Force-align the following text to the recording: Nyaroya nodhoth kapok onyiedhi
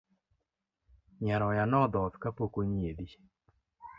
Nyaroya 1.25 1.63
nodhoth 1.71 2.15
kapok 2.23 2.51
onyiedhi 2.61 3.07